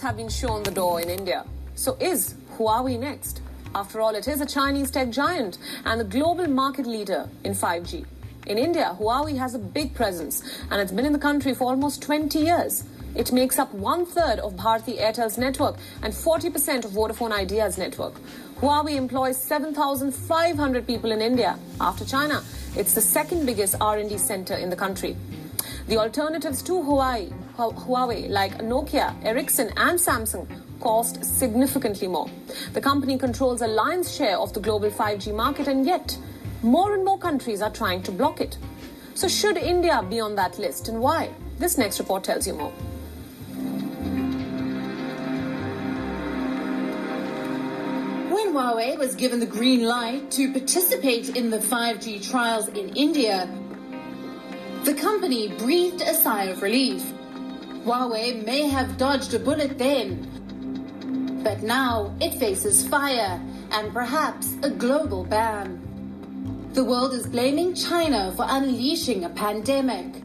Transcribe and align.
have 0.00 0.16
been 0.16 0.28
shown 0.28 0.62
the 0.62 0.70
door 0.70 1.00
in 1.00 1.08
India. 1.08 1.44
So 1.74 1.96
is 2.00 2.34
Huawei 2.56 2.98
next? 2.98 3.40
After 3.74 4.00
all, 4.00 4.14
it 4.14 4.26
is 4.26 4.40
a 4.40 4.46
Chinese 4.46 4.90
tech 4.90 5.10
giant 5.10 5.58
and 5.84 6.00
the 6.00 6.04
global 6.04 6.48
market 6.48 6.86
leader 6.86 7.28
in 7.44 7.52
5G. 7.52 8.04
In 8.46 8.58
India, 8.58 8.96
Huawei 8.98 9.36
has 9.36 9.54
a 9.54 9.58
big 9.58 9.94
presence 9.94 10.42
and 10.70 10.80
it's 10.80 10.92
been 10.92 11.04
in 11.04 11.12
the 11.12 11.18
country 11.18 11.54
for 11.54 11.64
almost 11.64 12.02
20 12.02 12.38
years. 12.38 12.84
It 13.14 13.32
makes 13.32 13.58
up 13.58 13.72
one 13.74 14.06
third 14.06 14.38
of 14.38 14.54
Bharti 14.54 14.98
Airtel's 14.98 15.38
network 15.38 15.76
and 16.02 16.12
40% 16.12 16.84
of 16.84 16.92
Vodafone 16.92 17.32
Idea's 17.32 17.76
network. 17.76 18.14
Huawei 18.60 18.96
employs 18.96 19.36
7,500 19.36 20.86
people 20.86 21.12
in 21.12 21.20
India. 21.20 21.58
After 21.80 22.04
China, 22.04 22.42
it's 22.76 22.94
the 22.94 23.00
second 23.00 23.46
biggest 23.46 23.74
R&D 23.80 24.18
center 24.18 24.54
in 24.54 24.70
the 24.70 24.76
country. 24.76 25.16
The 25.88 25.98
alternatives 25.98 26.62
to 26.62 26.72
Huawei, 26.72 27.32
Huawei 27.58 28.28
like 28.28 28.58
Nokia, 28.58 29.12
Ericsson, 29.24 29.72
and 29.76 29.98
Samsung 29.98 30.46
cost 30.78 31.24
significantly 31.24 32.06
more. 32.06 32.30
The 32.72 32.80
company 32.80 33.18
controls 33.18 33.62
a 33.62 33.66
lion's 33.66 34.14
share 34.14 34.38
of 34.38 34.52
the 34.52 34.60
global 34.60 34.90
5G 34.90 35.34
market, 35.34 35.66
and 35.66 35.84
yet 35.84 36.16
more 36.62 36.94
and 36.94 37.04
more 37.04 37.18
countries 37.18 37.60
are 37.60 37.70
trying 37.70 38.02
to 38.04 38.12
block 38.12 38.40
it. 38.40 38.56
So, 39.14 39.26
should 39.26 39.56
India 39.56 40.04
be 40.08 40.20
on 40.20 40.36
that 40.36 40.56
list, 40.60 40.86
and 40.86 41.00
why? 41.00 41.30
This 41.58 41.76
next 41.76 41.98
report 41.98 42.22
tells 42.22 42.46
you 42.46 42.54
more. 42.54 42.70
When 48.30 48.54
Huawei 48.54 48.96
was 48.96 49.16
given 49.16 49.40
the 49.40 49.46
green 49.46 49.82
light 49.82 50.30
to 50.32 50.52
participate 50.52 51.36
in 51.36 51.50
the 51.50 51.58
5G 51.58 52.30
trials 52.30 52.68
in 52.68 52.90
India, 52.90 53.48
the 54.84 54.94
company 54.94 55.48
breathed 55.58 56.02
a 56.02 56.14
sigh 56.14 56.44
of 56.44 56.62
relief. 56.62 57.02
Huawei 57.88 58.44
may 58.44 58.68
have 58.68 58.98
dodged 58.98 59.32
a 59.32 59.38
bullet 59.38 59.78
then, 59.78 61.40
but 61.42 61.62
now 61.62 62.14
it 62.20 62.34
faces 62.34 62.86
fire 62.86 63.40
and 63.70 63.94
perhaps 63.94 64.54
a 64.62 64.68
global 64.68 65.24
ban. 65.24 65.80
The 66.74 66.84
world 66.84 67.14
is 67.14 67.26
blaming 67.26 67.74
China 67.74 68.34
for 68.36 68.44
unleashing 68.46 69.24
a 69.24 69.30
pandemic. 69.30 70.22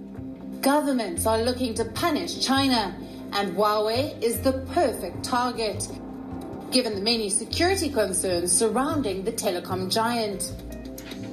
Governments 0.61 1.25
are 1.25 1.41
looking 1.41 1.73
to 1.75 1.85
punish 1.85 2.45
China, 2.45 2.93
and 3.31 3.55
Huawei 3.55 4.21
is 4.21 4.41
the 4.41 4.59
perfect 4.73 5.23
target, 5.23 5.87
given 6.69 6.95
the 6.95 7.01
many 7.01 7.29
security 7.29 7.89
concerns 7.89 8.51
surrounding 8.51 9.23
the 9.23 9.31
telecom 9.31 9.89
giant. 9.89 10.51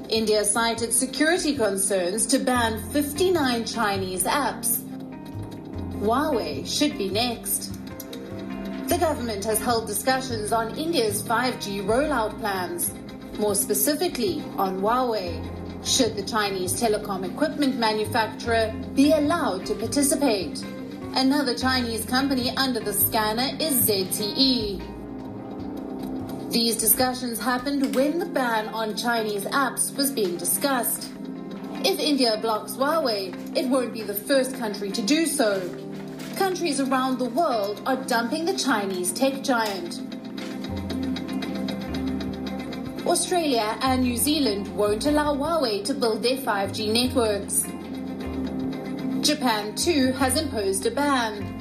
India 0.09 0.45
cited 0.45 0.93
security 0.93 1.57
concerns 1.57 2.25
to 2.27 2.39
ban 2.39 2.81
59 2.93 3.65
Chinese 3.65 4.23
apps. 4.23 4.87
Huawei 6.01 6.67
should 6.67 6.97
be 6.97 7.11
next. 7.11 7.75
The 8.89 8.97
government 8.97 9.45
has 9.45 9.59
held 9.59 9.87
discussions 9.87 10.51
on 10.51 10.75
India's 10.79 11.23
5G 11.23 11.85
rollout 11.85 12.39
plans, 12.41 12.91
more 13.39 13.55
specifically 13.55 14.43
on 14.57 14.81
Huawei. 14.81 15.39
Should 15.85 16.17
the 16.17 16.23
Chinese 16.23 16.73
telecom 16.81 17.31
equipment 17.31 17.79
manufacturer 17.79 18.73
be 18.95 19.13
allowed 19.13 19.67
to 19.67 19.75
participate? 19.75 20.65
Another 21.15 21.55
Chinese 21.55 22.07
company 22.07 22.49
under 22.57 22.81
the 22.81 22.95
scanner 22.95 23.55
is 23.61 23.87
ZTE. 23.87 24.81
These 26.51 26.77
discussions 26.77 27.39
happened 27.39 27.95
when 27.95 28.19
the 28.19 28.25
ban 28.25 28.69
on 28.69 28.97
Chinese 28.97 29.45
apps 29.45 29.95
was 29.95 30.11
being 30.11 30.39
discussed. 30.39 31.13
If 31.85 31.99
India 31.99 32.39
blocks 32.41 32.73
Huawei, 32.73 33.35
it 33.55 33.69
won't 33.69 33.93
be 33.93 34.03
the 34.03 34.15
first 34.15 34.57
country 34.57 34.91
to 34.93 35.03
do 35.03 35.27
so. 35.27 35.61
Countries 36.41 36.81
around 36.81 37.19
the 37.19 37.27
world 37.27 37.83
are 37.85 37.97
dumping 37.97 38.47
the 38.47 38.57
Chinese 38.57 39.13
tech 39.13 39.43
giant. 39.43 40.01
Australia 43.07 43.77
and 43.83 44.03
New 44.03 44.17
Zealand 44.17 44.75
won't 44.75 45.05
allow 45.05 45.35
Huawei 45.35 45.85
to 45.85 45.93
build 45.93 46.23
their 46.23 46.39
5G 46.39 46.95
networks. 46.95 47.65
Japan, 49.23 49.75
too, 49.75 50.13
has 50.13 50.41
imposed 50.41 50.87
a 50.87 50.91
ban 50.91 51.59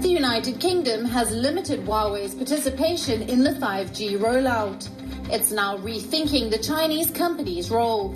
the 0.00 0.08
United 0.08 0.58
Kingdom 0.58 1.04
has 1.04 1.30
limited 1.30 1.84
Huawei's 1.84 2.34
participation 2.34 3.20
in 3.20 3.44
the 3.44 3.50
5G 3.50 4.18
rollout. 4.18 4.88
It's 5.30 5.50
now 5.50 5.76
rethinking 5.76 6.50
the 6.50 6.56
Chinese 6.56 7.10
company's 7.10 7.70
role. 7.70 8.14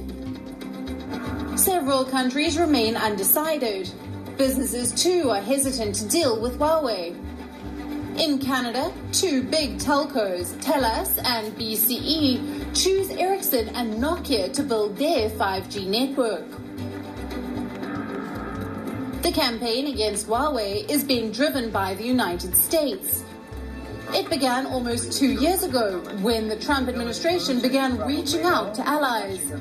Several 1.57 2.07
countries 2.07 2.57
remain 2.57 2.97
undecided. 2.97 3.93
Businesses 4.37 4.93
too 4.93 5.31
are 5.31 5.41
hesitant 5.41 5.95
to 5.97 6.09
deal 6.09 6.41
with 6.41 6.59
Huawei. 6.59 7.15
In 8.19 8.39
Canada, 8.39 8.93
two 9.13 9.43
big 9.43 9.79
telcos, 9.79 10.55
TELUS 10.63 11.19
and 11.25 11.55
BCE, 11.57 12.75
choose 12.75 13.11
Ericsson 13.11 13.69
and 13.71 13.95
Nokia 13.95 14.53
to 14.53 14.63
build 14.63 14.97
their 14.97 15.31
5G 15.31 15.87
network. 15.87 16.47
The 19.23 19.33
campaign 19.33 19.87
against 19.87 20.27
Huawei 20.27 20.89
is 20.91 21.05
being 21.05 21.31
driven 21.31 21.71
by 21.71 21.95
the 21.95 22.05
United 22.05 22.57
States. 22.57 23.25
It 24.15 24.29
began 24.29 24.67
almost 24.67 25.19
two 25.19 25.33
years 25.33 25.63
ago 25.63 26.01
when 26.21 26.49
the 26.49 26.57
Trump 26.57 26.89
administration 26.89 27.61
began 27.61 27.99
reaching 27.99 28.43
out 28.43 28.75
to 28.75 28.87
allies. 28.87 29.53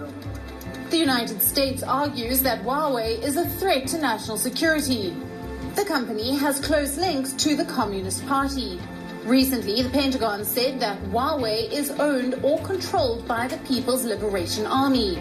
The 0.91 0.97
United 0.97 1.41
States 1.41 1.83
argues 1.83 2.41
that 2.41 2.63
Huawei 2.63 3.23
is 3.23 3.37
a 3.37 3.47
threat 3.47 3.87
to 3.87 3.97
national 3.97 4.35
security. 4.35 5.15
The 5.75 5.85
company 5.85 6.35
has 6.35 6.59
close 6.59 6.97
links 6.97 7.31
to 7.43 7.55
the 7.55 7.63
Communist 7.63 8.27
Party. 8.27 8.77
Recently, 9.23 9.83
the 9.83 9.89
Pentagon 9.89 10.43
said 10.43 10.81
that 10.81 11.01
Huawei 11.03 11.71
is 11.71 11.91
owned 11.91 12.35
or 12.43 12.59
controlled 12.63 13.25
by 13.25 13.47
the 13.47 13.55
People's 13.59 14.03
Liberation 14.03 14.65
Army. 14.65 15.17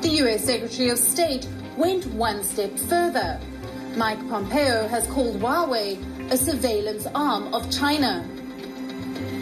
The 0.00 0.08
U.S. 0.22 0.46
Secretary 0.46 0.88
of 0.88 0.98
State 0.98 1.46
went 1.76 2.06
one 2.14 2.42
step 2.42 2.78
further. 2.78 3.38
Mike 3.96 4.26
Pompeo 4.30 4.88
has 4.88 5.06
called 5.08 5.40
Huawei 5.40 5.98
a 6.32 6.38
surveillance 6.38 7.06
arm 7.14 7.52
of 7.52 7.70
China. 7.70 8.26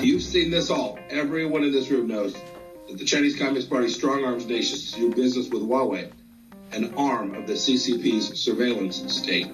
You've 0.00 0.22
seen 0.24 0.50
this 0.50 0.68
all. 0.68 0.98
Everyone 1.10 1.62
in 1.62 1.70
this 1.70 1.88
room 1.90 2.08
knows 2.08 2.34
the 2.96 3.04
Chinese 3.04 3.36
Communist 3.36 3.68
Party 3.68 3.88
strong 3.88 4.24
arms 4.24 4.46
nations 4.46 4.92
to 4.92 5.00
do 5.00 5.14
business 5.14 5.48
with 5.50 5.62
Huawei, 5.62 6.10
an 6.72 6.94
arm 6.94 7.34
of 7.34 7.46
the 7.46 7.52
CCP's 7.52 8.40
surveillance 8.40 8.96
state. 9.14 9.46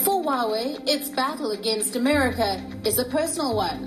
For 0.00 0.22
Huawei, 0.22 0.86
its 0.86 1.08
battle 1.08 1.52
against 1.52 1.96
America 1.96 2.62
is 2.84 2.98
a 2.98 3.04
personal 3.06 3.56
one. 3.56 3.86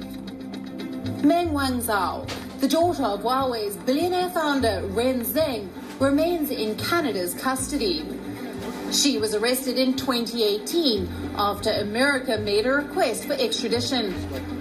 Meng 1.23 1.49
Wanzhou, 1.49 2.27
the 2.59 2.67
daughter 2.67 3.03
of 3.03 3.21
Huawei's 3.21 3.77
billionaire 3.77 4.29
founder 4.31 4.81
Ren 4.87 5.23
Zheng, 5.23 5.69
remains 5.99 6.49
in 6.49 6.75
Canada's 6.77 7.35
custody. 7.35 8.05
She 8.91 9.19
was 9.19 9.35
arrested 9.35 9.77
in 9.77 9.95
2018 9.95 11.07
after 11.37 11.69
America 11.69 12.37
made 12.37 12.65
a 12.65 12.71
request 12.71 13.25
for 13.25 13.33
extradition. 13.33 14.13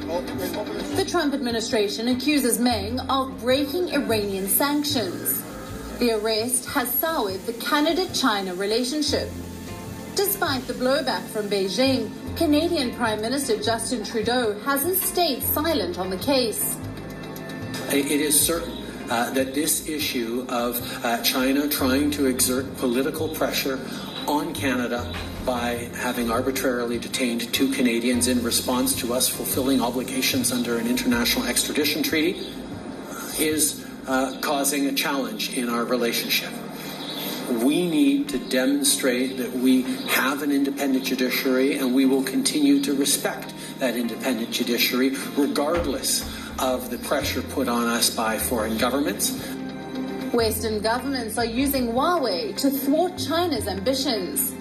The 0.05 1.07
Trump 1.09 1.33
administration 1.33 2.09
accuses 2.09 2.59
Meng 2.59 3.01
of 3.01 3.41
breaking 3.41 3.89
Iranian 3.95 4.49
sanctions. 4.49 5.43
The 5.99 6.13
arrest 6.13 6.67
has 6.67 6.93
soured 6.93 7.41
the 7.47 7.55
Canada 7.55 8.07
China 8.13 8.55
relationship. 8.55 9.31
Despite 10.15 10.67
the 10.67 10.75
blowback 10.75 11.23
from 11.29 11.49
Beijing, 11.49 12.11
Canadian 12.37 12.95
Prime 12.95 13.23
Minister 13.23 13.57
Justin 13.57 14.05
Trudeau 14.05 14.59
hasn't 14.61 14.99
stayed 14.99 15.43
silent 15.43 15.99
on 15.99 16.11
the 16.11 16.19
case. 16.19 16.77
It 17.89 18.21
is 18.21 18.39
certain 18.39 18.85
uh, 19.09 19.31
that 19.31 19.55
this 19.55 19.89
issue 19.89 20.45
of 20.51 20.81
uh, 21.03 21.23
China 21.23 21.67
trying 21.67 22.11
to 22.11 22.27
exert 22.27 22.77
political 22.77 23.29
pressure 23.31 23.81
on 24.27 24.53
Canada 24.53 25.15
by 25.45 25.89
having 25.97 26.31
arbitrarily 26.31 26.99
detained 26.99 27.53
two 27.53 27.71
Canadians 27.73 28.29
in 28.29 28.43
response 28.43 28.95
to 28.97 29.13
us 29.13 29.29
fulfilling 29.29 29.81
obligations 29.81 30.53
under 30.53 30.79
an 30.79 30.87
international 30.87 31.47
extradition 31.47 32.03
treaty 32.03 32.41
is 33.39 33.85
uh, 34.07 34.39
causing 34.41 34.87
a 34.87 34.93
challenge 34.93 35.57
in 35.57 35.69
our 35.69 35.85
relationship. 35.85 36.51
We 37.51 37.87
need 37.87 38.29
to 38.31 38.39
demonstrate 38.39 39.37
that 39.37 39.53
we 39.53 39.83
have 40.09 40.43
an 40.43 40.51
independent 40.51 41.05
judiciary 41.05 41.77
and 41.77 41.95
we 41.95 42.07
will 42.07 42.23
continue 42.23 42.83
to 42.83 42.95
respect 42.95 43.53
that 43.81 43.97
independent 43.97 44.51
judiciary 44.51 45.17
regardless 45.37 46.23
of 46.59 46.91
the 46.91 46.99
pressure 46.99 47.43
put 47.43 47.69
on 47.69 47.87
us 47.87 48.09
by 48.09 48.39
foreign 48.39 48.79
governments. 48.79 49.39
Western 50.33 50.81
governments 50.81 51.37
are 51.37 51.45
using 51.45 51.89
Huawei 51.89 52.57
to 52.57 52.71
thwart 52.71 53.19
China's 53.19 53.69
ambitions. 53.69 54.55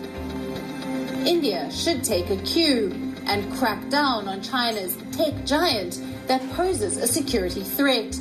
India 1.25 1.71
should 1.71 2.03
take 2.03 2.29
a 2.29 2.37
cue 2.37 2.91
and 3.27 3.51
crack 3.53 3.89
down 3.89 4.27
on 4.27 4.41
China's 4.41 4.97
tech 5.13 5.45
giant 5.45 6.01
that 6.27 6.41
poses 6.51 6.97
a 6.97 7.07
security 7.07 7.63
threat. 7.63 8.19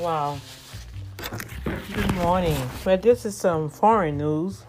Wow. 0.00 0.38
Good 1.94 2.14
morning. 2.14 2.70
Well, 2.84 2.98
this 2.98 3.24
is 3.24 3.36
some 3.36 3.70
foreign 3.70 4.18
news 4.18 4.64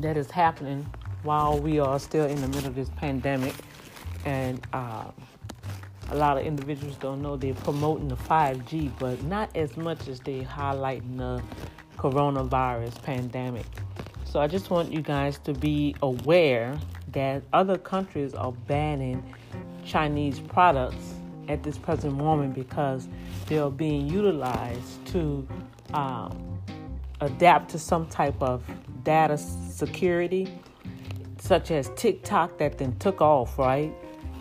that 0.00 0.16
is 0.16 0.30
happening 0.30 0.86
while 1.22 1.58
we 1.58 1.78
are 1.78 2.00
still 2.00 2.26
in 2.26 2.40
the 2.40 2.48
middle 2.48 2.66
of 2.66 2.74
this 2.74 2.90
pandemic. 2.96 3.54
And 4.24 4.60
uh, 4.72 5.12
a 6.10 6.16
lot 6.16 6.36
of 6.36 6.44
individuals 6.44 6.96
don't 6.96 7.22
know 7.22 7.36
they're 7.36 7.54
promoting 7.54 8.08
the 8.08 8.16
5G, 8.16 8.92
but 8.98 9.22
not 9.24 9.54
as 9.56 9.76
much 9.76 10.08
as 10.08 10.20
they 10.20 10.40
highlighting 10.40 11.16
the 11.16 11.42
coronavirus 11.96 13.00
pandemic. 13.02 13.66
So 14.24 14.40
I 14.40 14.46
just 14.46 14.70
want 14.70 14.92
you 14.92 15.02
guys 15.02 15.38
to 15.40 15.52
be 15.52 15.94
aware 16.02 16.78
that 17.12 17.42
other 17.52 17.76
countries 17.76 18.34
are 18.34 18.52
banning 18.52 19.34
Chinese 19.84 20.40
products 20.40 21.14
at 21.48 21.62
this 21.62 21.76
present 21.76 22.16
moment 22.16 22.54
because 22.54 23.08
they're 23.46 23.70
being 23.70 24.08
utilized 24.08 25.04
to 25.06 25.46
um, 25.92 26.60
adapt 27.20 27.70
to 27.70 27.78
some 27.78 28.06
type 28.06 28.40
of 28.40 28.62
data 29.02 29.36
security, 29.36 30.48
such 31.38 31.70
as 31.70 31.90
TikTok 31.96 32.58
that 32.58 32.78
then 32.78 32.96
took 32.98 33.20
off, 33.20 33.58
right? 33.58 33.92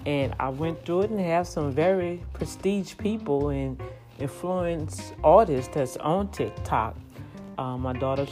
And 0.06 0.34
I 0.40 0.50
went 0.50 0.86
through 0.86 1.01
it 1.01 1.10
and 1.12 1.19
have 1.19 1.48
some 1.48 1.72
very 1.72 2.24
prestige 2.34 2.96
people 2.98 3.50
and 3.50 3.81
influence 4.19 5.13
artists 5.24 5.74
that's 5.74 5.98
on 5.98 6.30
TikTok. 6.30 6.96
Um, 7.57 7.81
my 7.81 7.94
daughter 7.94 8.25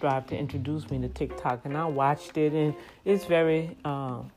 tried 0.00 0.26
to 0.28 0.36
introduce 0.36 0.90
me 0.90 0.98
to 1.00 1.08
TikTok, 1.08 1.60
and 1.64 1.76
I 1.76 1.86
watched 1.86 2.36
it, 2.36 2.52
and 2.52 2.74
it's 3.04 3.24
very 3.24 3.76
um, 3.84 4.30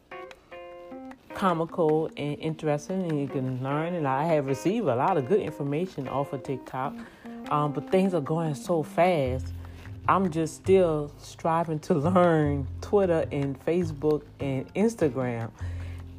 comical 1.33 2.09
and 2.17 2.37
interesting, 2.39 3.03
and 3.03 3.19
you 3.19 3.27
can 3.27 3.61
learn. 3.63 3.95
And 3.95 4.07
I 4.07 4.25
have 4.25 4.45
received 4.45 4.87
a 4.87 4.95
lot 4.95 5.17
of 5.17 5.27
good 5.27 5.41
information 5.41 6.07
off 6.07 6.33
of 6.33 6.43
TikTok, 6.43 6.93
um, 7.49 7.73
but 7.73 7.89
things 7.91 8.13
are 8.13 8.21
going 8.21 8.55
so 8.55 8.83
fast. 8.83 9.53
I'm 10.09 10.31
just 10.31 10.55
still 10.55 11.11
striving 11.17 11.79
to 11.79 11.93
learn 12.11 12.67
Twitter 12.81 13.25
and 13.31 13.59
Facebook 13.65 14.23
and 14.39 14.73
Instagram. 14.73 15.51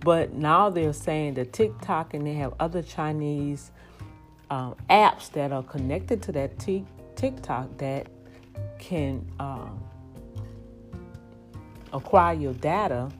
But 0.00 0.32
now 0.32 0.70
they're 0.70 0.92
saying 0.92 1.34
that 1.34 1.52
TikTok 1.52 2.14
and 2.14 2.26
they 2.26 2.34
have 2.34 2.54
other 2.60 2.82
Chinese 2.82 3.72
um, 4.50 4.76
apps 4.88 5.30
that 5.32 5.52
are 5.52 5.62
connected 5.62 6.22
to 6.22 6.32
that 6.32 6.58
t- 6.58 6.84
TikTok 7.16 7.76
that 7.78 8.06
can 8.78 9.26
um, 9.40 9.82
acquire 11.92 12.34
your 12.34 12.54
data 12.54 13.10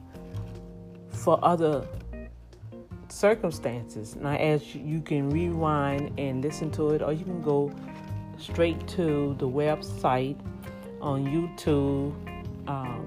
for 1.09 1.37
other 1.43 1.85
circumstances. 3.09 4.15
Now, 4.15 4.35
as 4.35 4.73
you 4.73 5.01
can 5.01 5.29
rewind 5.29 6.17
and 6.17 6.41
listen 6.41 6.71
to 6.71 6.91
it, 6.91 7.01
or 7.01 7.11
you 7.11 7.25
can 7.25 7.41
go 7.41 7.71
straight 8.37 8.87
to 8.89 9.35
the 9.37 9.47
website 9.47 10.39
on 11.01 11.25
YouTube. 11.25 12.13
Um, 12.67 13.05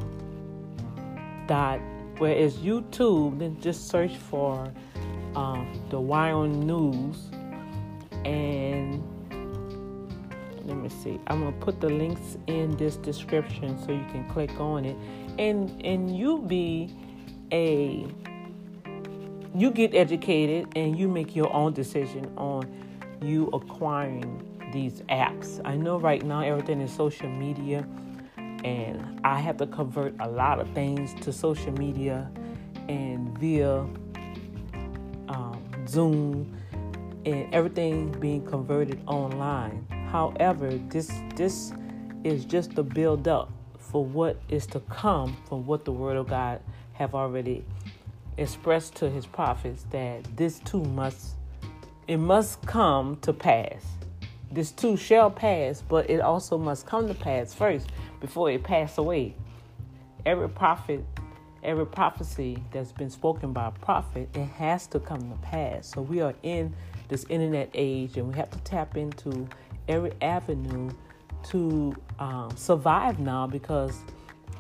dot 1.46 1.80
where 2.22 2.36
it's 2.36 2.54
YouTube, 2.58 3.40
then 3.40 3.60
just 3.60 3.88
search 3.88 4.16
for 4.16 4.72
um, 5.34 5.66
the 5.90 6.00
WION 6.00 6.62
News 6.62 7.16
and 8.24 9.02
let 10.64 10.76
me 10.76 10.88
see. 10.88 11.18
I'm 11.26 11.40
gonna 11.40 11.50
put 11.56 11.80
the 11.80 11.88
links 11.88 12.38
in 12.46 12.76
this 12.76 12.94
description 12.94 13.76
so 13.84 13.90
you 13.90 14.04
can 14.12 14.24
click 14.30 14.52
on 14.60 14.84
it, 14.84 14.96
and 15.40 15.84
and 15.84 16.16
you 16.16 16.38
be 16.42 16.94
a 17.50 18.06
you 19.56 19.72
get 19.72 19.92
educated 19.92 20.68
and 20.76 20.96
you 20.96 21.08
make 21.08 21.34
your 21.34 21.52
own 21.52 21.72
decision 21.72 22.32
on 22.36 22.62
you 23.20 23.48
acquiring 23.52 24.40
these 24.72 25.00
apps. 25.08 25.60
I 25.64 25.74
know 25.74 25.98
right 25.98 26.24
now 26.24 26.42
everything 26.42 26.80
is 26.82 26.92
social 26.92 27.28
media, 27.28 27.84
and 28.64 29.20
I 29.24 29.40
have 29.40 29.56
to 29.58 29.66
convert 29.66 30.14
a 30.20 30.28
lot 30.28 30.60
of 30.60 30.68
things 30.70 31.14
to 31.22 31.32
social 31.32 31.72
media 31.72 32.30
and 32.88 33.36
via 33.38 33.86
um, 35.28 35.62
Zoom 35.86 36.56
and 37.24 37.52
everything 37.54 38.10
being 38.20 38.44
converted 38.44 39.00
online. 39.06 39.86
However, 40.10 40.70
this 40.88 41.10
this 41.36 41.72
is 42.24 42.44
just 42.44 42.74
the 42.74 42.82
build 42.82 43.28
up 43.28 43.50
for 43.78 44.04
what 44.04 44.40
is 44.48 44.66
to 44.66 44.80
come 44.80 45.36
from 45.48 45.66
what 45.66 45.84
the 45.84 45.92
Word 45.92 46.16
of 46.16 46.28
God 46.28 46.60
have 46.94 47.14
already 47.14 47.64
expressed 48.36 48.94
to 48.96 49.10
His 49.10 49.26
prophets 49.26 49.84
that 49.90 50.24
this 50.36 50.58
too 50.60 50.84
must 50.84 51.36
it 52.08 52.16
must 52.18 52.60
come 52.66 53.16
to 53.22 53.32
pass. 53.32 53.84
This 54.52 54.70
too 54.70 54.98
shall 54.98 55.30
pass, 55.30 55.82
but 55.88 56.10
it 56.10 56.20
also 56.20 56.58
must 56.58 56.86
come 56.86 57.08
to 57.08 57.14
pass 57.14 57.54
first 57.54 57.88
before 58.20 58.50
it 58.50 58.62
pass 58.62 58.98
away. 58.98 59.34
Every 60.26 60.48
prophet, 60.48 61.04
every 61.62 61.86
prophecy 61.86 62.62
that's 62.70 62.92
been 62.92 63.08
spoken 63.08 63.54
by 63.54 63.68
a 63.68 63.70
prophet, 63.70 64.28
it 64.34 64.44
has 64.44 64.86
to 64.88 65.00
come 65.00 65.30
to 65.30 65.36
pass. 65.38 65.88
So 65.88 66.02
we 66.02 66.20
are 66.20 66.34
in 66.42 66.74
this 67.08 67.24
internet 67.30 67.70
age, 67.72 68.18
and 68.18 68.28
we 68.28 68.34
have 68.34 68.50
to 68.50 68.58
tap 68.58 68.96
into 68.96 69.48
every 69.88 70.12
avenue 70.20 70.90
to 71.44 71.94
um, 72.18 72.54
survive 72.54 73.18
now 73.18 73.46
because 73.46 73.98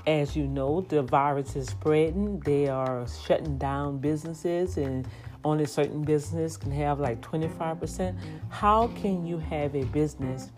as 0.06 0.34
you 0.34 0.46
know 0.48 0.80
the 0.88 1.00
virus 1.02 1.54
is 1.54 1.68
spreading 1.68 2.40
they 2.40 2.66
are 2.68 3.06
shutting 3.24 3.56
down 3.56 3.98
businesses 3.98 4.76
and 4.76 5.06
only 5.44 5.66
certain 5.66 6.02
business 6.02 6.56
can 6.56 6.70
have 6.70 7.00
like 7.00 7.20
25% 7.20 8.16
how 8.48 8.88
can 8.88 9.26
you 9.26 9.38
have 9.38 9.74
a 9.74 9.84
business 9.86 10.50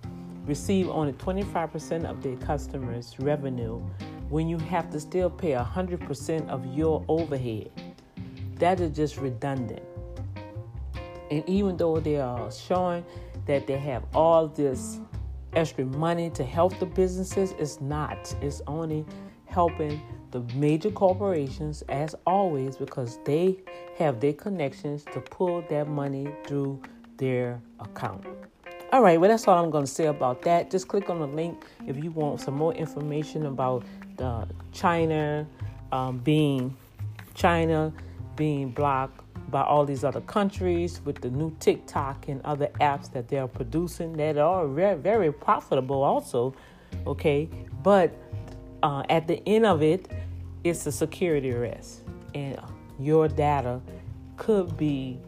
receive 0.46 0.88
only 0.88 1.12
25% 1.14 2.04
of 2.04 2.22
their 2.22 2.36
customers 2.36 3.14
revenue 3.18 3.80
when 4.28 4.48
you 4.48 4.58
have 4.58 4.90
to 4.90 5.00
still 5.00 5.30
pay 5.30 5.52
100% 5.52 6.48
of 6.48 6.66
your 6.66 7.04
overhead 7.08 7.70
that 8.56 8.80
is 8.80 8.94
just 8.94 9.16
redundant 9.16 9.82
and 11.30 11.48
even 11.48 11.76
though 11.76 11.98
they 11.98 12.18
are 12.20 12.50
showing 12.52 13.04
that 13.46 13.66
they 13.66 13.78
have 13.78 14.04
all 14.14 14.48
this 14.48 15.00
extra 15.56 15.84
money 15.84 16.30
to 16.30 16.44
help 16.44 16.78
the 16.78 16.86
businesses. 16.86 17.54
It's 17.58 17.80
not. 17.80 18.34
It's 18.40 18.62
only 18.66 19.04
helping 19.46 20.00
the 20.34 20.40
major 20.56 20.90
corporations 20.90 21.82
as 21.88 22.16
always 22.26 22.76
because 22.76 23.20
they 23.24 23.56
have 23.96 24.18
their 24.18 24.32
connections 24.32 25.04
to 25.12 25.20
pull 25.20 25.62
that 25.70 25.86
money 25.86 26.26
through 26.44 26.82
their 27.18 27.62
account. 27.78 28.26
All 28.92 29.00
right, 29.00 29.20
well, 29.20 29.30
that's 29.30 29.46
all 29.46 29.62
I'm 29.64 29.70
going 29.70 29.84
to 29.84 29.90
say 29.90 30.06
about 30.06 30.42
that. 30.42 30.72
Just 30.72 30.88
click 30.88 31.08
on 31.08 31.20
the 31.20 31.28
link 31.28 31.64
if 31.86 32.02
you 32.02 32.10
want 32.10 32.40
some 32.40 32.54
more 32.54 32.74
information 32.74 33.46
about 33.46 33.84
the 34.16 34.48
China 34.72 35.46
um, 35.92 36.18
being 36.18 36.76
China 37.34 37.92
being 38.34 38.70
blocked 38.70 39.20
by 39.52 39.62
all 39.62 39.84
these 39.84 40.02
other 40.02 40.20
countries 40.22 41.00
with 41.04 41.20
the 41.20 41.30
new 41.30 41.54
TikTok 41.60 42.26
and 42.26 42.42
other 42.42 42.66
apps 42.80 43.12
that 43.12 43.28
they're 43.28 43.46
producing 43.46 44.14
that 44.14 44.36
are 44.36 44.66
very, 44.66 44.96
very 44.96 45.32
profitable, 45.32 46.02
also. 46.02 46.56
Okay, 47.06 47.48
but 47.84 48.12
uh, 48.82 49.02
at 49.08 49.26
the 49.26 49.40
end 49.48 49.64
of 49.64 49.82
it, 49.82 50.10
it's 50.64 50.86
a 50.86 50.92
security 50.92 51.52
risk, 51.52 52.02
and 52.34 52.58
your 52.98 53.28
data 53.28 53.80
could 54.36 54.76
be 54.76 55.20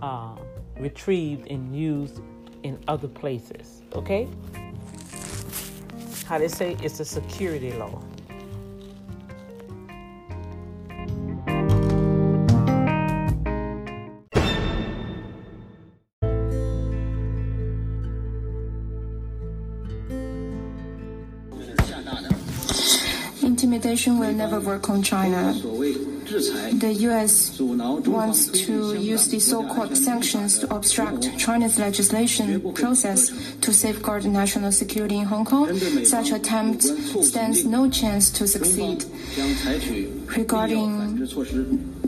uh, 0.00 0.36
retrieved 0.78 1.48
and 1.50 1.76
used 1.76 2.20
in 2.62 2.78
other 2.88 3.08
places. 3.08 3.82
Okay, 3.92 4.28
how 6.26 6.38
they 6.38 6.48
say 6.48 6.76
it's 6.82 7.00
a 7.00 7.04
security 7.04 7.72
law. 7.72 8.00
Intimidation 24.06 24.18
will 24.18 24.36
never 24.36 24.60
work 24.60 24.90
on 24.90 25.02
China. 25.02 25.54
The 25.54 26.94
U.S. 27.08 27.58
wants 27.58 28.48
to 28.48 28.94
use 29.00 29.28
the 29.28 29.38
so-called 29.38 29.96
sanctions 29.96 30.58
to 30.58 30.74
obstruct 30.74 31.38
China's 31.38 31.78
legislation 31.78 32.60
process 32.74 33.32
to 33.62 33.72
safeguard 33.72 34.26
national 34.26 34.72
security 34.72 35.16
in 35.18 35.24
Hong 35.24 35.46
Kong. 35.46 35.78
Such 36.04 36.32
attempt 36.32 36.82
stands 36.82 37.64
no 37.64 37.88
chance 37.88 38.30
to 38.32 38.46
succeed. 38.46 39.04
Regarding 40.36 41.16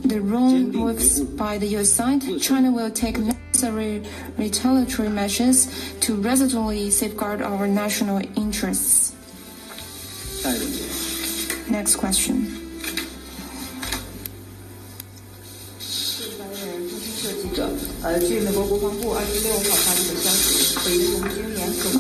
the 0.04 0.20
wrong 0.20 0.70
moves 0.72 1.20
by 1.20 1.56
the 1.56 1.66
U.S. 1.78 1.90
side, 1.90 2.22
China 2.40 2.70
will 2.72 2.90
take 2.90 3.16
necessary 3.18 4.02
retaliatory 4.36 5.08
measures 5.08 5.68
to 6.00 6.16
resolutely 6.16 6.90
safeguard 6.90 7.40
our 7.40 7.66
national 7.66 8.20
interests. 8.36 9.14
Next 11.68 11.96
question. 11.96 12.62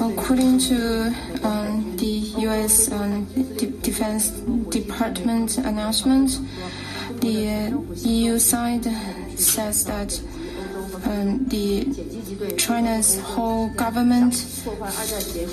According 0.00 0.58
to 0.60 1.14
um, 1.42 1.96
the 1.96 2.06
U.S. 2.46 2.92
Um, 2.92 3.24
Defense 3.82 4.30
Department 4.70 5.58
announcement, 5.58 6.38
the 7.20 7.48
uh, 7.48 8.08
EU 8.08 8.38
side 8.38 8.84
says 9.36 9.84
that 9.86 10.20
um, 11.06 11.44
the 11.48 11.84
China's 12.56 13.20
whole 13.20 13.68
government 13.70 14.34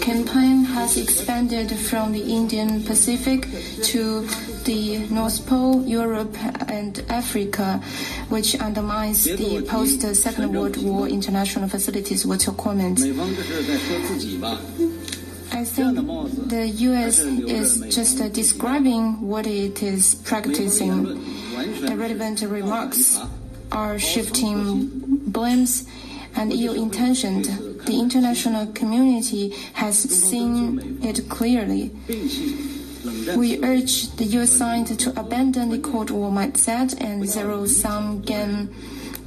campaign 0.01 0.63
has 0.63 0.97
expanded 0.97 1.71
from 1.71 2.11
the 2.11 2.21
Indian 2.21 2.83
Pacific 2.83 3.47
to 3.83 4.27
the 4.65 4.99
North 5.09 5.45
Pole, 5.47 5.83
Europe, 5.83 6.35
and 6.69 7.03
Africa, 7.09 7.81
which 8.29 8.55
undermines 8.59 9.23
the 9.23 9.65
post 9.67 10.01
Second 10.15 10.53
World 10.53 10.77
War 10.83 11.07
international 11.07 11.67
facilities. 11.69 12.25
What's 12.25 12.45
your 12.45 12.55
comment? 12.55 12.99
I 15.51 15.65
think 15.65 15.95
the 16.49 16.67
U.S. 16.67 17.19
is 17.19 17.95
just 17.95 18.19
uh, 18.19 18.27
describing 18.29 19.21
what 19.21 19.45
it 19.45 19.83
is 19.83 20.15
practicing. 20.15 21.03
The 21.81 21.95
relevant 21.95 22.41
remarks 22.41 23.19
are 23.71 23.99
shifting 23.99 24.89
blames 25.27 25.85
and 26.35 26.51
ill 26.51 26.73
intentioned. 26.73 27.45
The 27.85 27.99
international 27.99 28.67
community 28.67 29.49
has 29.73 29.97
seen 29.97 30.99
it 31.03 31.29
clearly. 31.29 31.91
We 33.35 33.61
urge 33.63 34.11
the 34.15 34.25
U.S. 34.37 34.51
side 34.51 34.87
to 34.87 35.19
abandon 35.19 35.69
the 35.69 35.79
Cold 35.79 36.09
War 36.09 36.31
mindset 36.31 36.99
and 37.01 37.27
zero-sum 37.27 38.21
game 38.21 38.73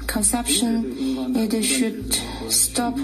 conception. 0.06 1.36
It 1.36 1.62
should 1.62 2.14
stop 2.48 2.96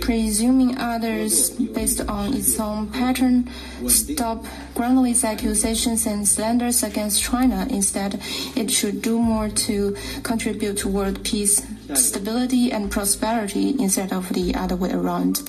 presuming 0.00 0.78
others 0.78 1.50
based 1.50 2.00
on 2.08 2.34
its 2.34 2.58
own 2.58 2.88
pattern, 2.88 3.50
stop 3.88 4.44
groundless 4.74 5.24
accusations 5.24 6.06
and 6.06 6.26
slanders 6.26 6.82
against 6.82 7.22
China. 7.22 7.66
Instead, 7.68 8.20
it 8.54 8.70
should 8.70 9.02
do 9.02 9.18
more 9.18 9.48
to 9.48 9.96
contribute 10.22 10.78
to 10.78 10.88
world 10.88 11.22
peace, 11.24 11.66
stability, 11.94 12.72
and 12.72 12.90
prosperity 12.90 13.74
instead 13.78 14.12
of 14.12 14.28
the 14.30 14.54
other 14.54 14.76
way 14.76 14.92
around. 14.92 15.48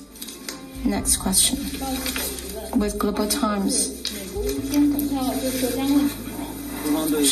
Next 0.84 1.16
question. 1.16 1.58
With 2.78 2.98
Global 2.98 3.28
Times. 3.28 4.02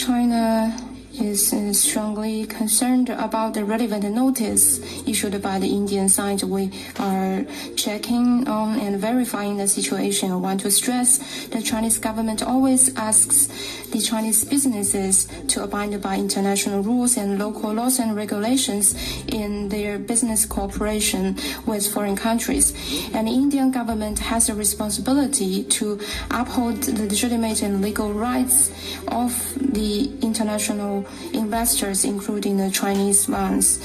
China 0.00 0.85
is 1.20 1.52
uh, 1.52 1.72
strongly 1.72 2.46
concerned 2.46 3.10
about 3.10 3.54
the 3.54 3.64
relevant 3.64 4.04
notice 4.04 4.80
issued 5.06 5.40
by 5.42 5.58
the 5.58 5.66
Indian 5.66 6.08
side. 6.08 6.42
We 6.42 6.70
are 6.98 7.44
checking 7.76 8.46
on 8.48 8.78
and 8.80 8.98
verifying 9.00 9.56
the 9.56 9.68
situation. 9.68 10.32
I 10.32 10.36
want 10.36 10.60
to 10.60 10.70
stress 10.70 11.46
the 11.46 11.62
Chinese 11.62 11.98
government 11.98 12.42
always 12.42 12.94
asks 12.96 13.48
the 13.90 14.00
Chinese 14.00 14.44
businesses 14.44 15.28
to 15.48 15.62
abide 15.62 16.00
by 16.02 16.16
international 16.16 16.82
rules 16.82 17.16
and 17.16 17.38
local 17.38 17.72
laws 17.72 17.98
and 17.98 18.14
regulations 18.16 18.94
in 19.28 19.68
their 19.68 19.98
business 19.98 20.44
cooperation 20.44 21.36
with 21.66 21.86
foreign 21.92 22.16
countries. 22.16 22.74
And 23.14 23.28
the 23.28 23.32
Indian 23.32 23.70
government 23.70 24.18
has 24.18 24.48
a 24.48 24.54
responsibility 24.54 25.64
to 25.64 26.00
uphold 26.30 26.82
the 26.82 27.06
legitimate 27.06 27.62
and 27.62 27.80
legal 27.80 28.12
rights 28.12 28.70
of 29.08 29.32
the 29.56 30.10
international 30.20 31.05
investors, 31.32 32.04
including 32.04 32.56
the 32.56 32.70
Chinese 32.70 33.28
ones. 33.28 33.78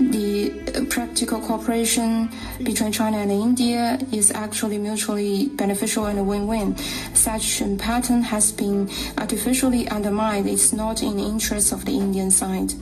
The 0.00 0.86
practical 0.90 1.40
cooperation 1.40 2.30
between 2.62 2.92
China 2.92 3.18
and 3.18 3.30
India 3.30 3.98
is 4.10 4.32
actually 4.32 4.78
mutually 4.78 5.48
beneficial 5.50 6.06
and 6.06 6.18
a 6.18 6.24
win-win. 6.24 6.76
Such 7.14 7.60
a 7.60 7.76
pattern 7.76 8.22
has 8.22 8.50
been 8.50 8.90
artificially 9.18 9.88
undermined. 9.88 10.48
It's 10.48 10.72
not 10.72 11.02
in 11.02 11.16
the 11.18 11.24
interest 11.24 11.72
of 11.72 11.84
the 11.84 11.92
Indian 11.92 12.30
side. 12.30 12.72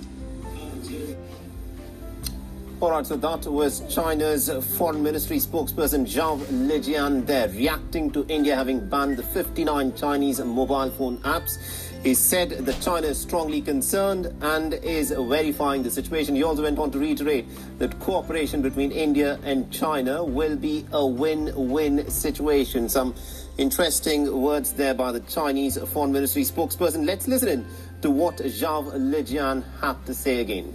All 2.81 2.93
right, 2.93 3.07
so 3.07 3.15
that 3.17 3.45
was 3.45 3.83
China's 3.95 4.49
foreign 4.79 5.03
ministry 5.03 5.37
spokesperson 5.37 6.07
Zhao 6.07 6.39
Lijian 6.47 7.27
there 7.27 7.51
reacting 7.51 8.11
to 8.13 8.25
India 8.29 8.57
having 8.57 8.89
banned 8.89 9.19
the 9.19 9.23
59 9.23 9.95
Chinese 9.95 10.41
mobile 10.41 10.91
phone 10.93 11.19
apps. 11.19 11.59
He 12.03 12.15
said 12.15 12.49
that 12.49 12.81
China 12.81 13.09
is 13.09 13.21
strongly 13.21 13.61
concerned 13.61 14.33
and 14.41 14.73
is 14.73 15.11
verifying 15.11 15.83
the 15.83 15.91
situation. 15.91 16.35
He 16.35 16.43
also 16.43 16.63
went 16.63 16.79
on 16.79 16.91
to 16.93 16.99
reiterate 16.99 17.45
that 17.79 18.01
cooperation 18.01 18.63
between 18.63 18.93
India 18.93 19.39
and 19.45 19.71
China 19.71 20.25
will 20.25 20.57
be 20.57 20.87
a 20.93 21.07
win-win 21.07 22.11
situation. 22.11 22.89
Some 22.89 23.15
interesting 23.59 24.41
words 24.41 24.73
there 24.73 24.95
by 24.95 25.13
the 25.13 25.21
Chinese 25.21 25.77
foreign 25.91 26.13
ministry 26.13 26.45
spokesperson. 26.45 27.05
Let's 27.05 27.29
listen 27.29 27.49
in 27.51 27.67
to 28.01 28.11
what 28.11 28.39
Zhao 28.39 28.91
Lijian 28.95 29.65
had 29.83 30.07
to 30.07 30.15
say 30.15 30.41
again. 30.41 30.75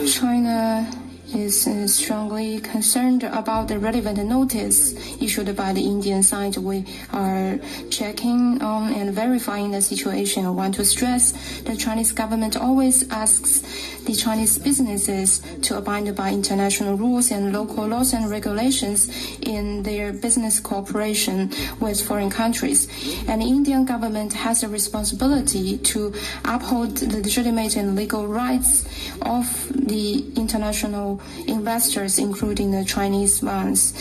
China 0.00 0.86
is 1.34 1.66
uh, 1.66 1.86
strongly 1.86 2.60
concerned 2.60 3.24
about 3.24 3.68
the 3.68 3.78
relevant 3.78 4.18
notice 4.18 4.94
issued 5.20 5.54
by 5.56 5.72
the 5.72 5.80
Indian 5.80 6.22
side. 6.22 6.56
We 6.56 6.84
are 7.12 7.58
checking 7.90 8.60
on 8.62 8.92
and 8.92 9.12
verifying 9.14 9.70
the 9.70 9.80
situation. 9.80 10.44
I 10.46 10.50
want 10.50 10.74
to 10.74 10.84
stress 10.84 11.32
the 11.62 11.76
Chinese 11.76 12.12
government 12.12 12.56
always 12.56 13.08
asks 13.10 13.62
the 14.04 14.14
Chinese 14.14 14.58
businesses 14.58 15.42
to 15.62 15.78
abide 15.78 16.14
by 16.16 16.30
international 16.30 16.96
rules 16.96 17.30
and 17.30 17.52
local 17.52 17.86
laws 17.86 18.12
and 18.12 18.28
regulations 18.28 19.08
in 19.40 19.82
their 19.82 20.12
business 20.12 20.58
cooperation 20.60 21.50
with 21.80 22.00
foreign 22.00 22.30
countries. 22.30 22.88
And 23.28 23.40
the 23.40 23.46
Indian 23.46 23.84
government 23.84 24.32
has 24.32 24.62
a 24.62 24.68
responsibility 24.68 25.78
to 25.78 26.12
uphold 26.44 26.96
the 26.96 27.20
legitimate 27.20 27.76
and 27.76 27.96
legal 27.96 28.26
rights 28.26 28.84
of 29.22 29.46
the 29.74 30.24
international 30.36 31.21
investors, 31.46 32.18
including 32.18 32.70
the 32.70 32.84
Chinese 32.84 33.42
ones. 33.42 33.92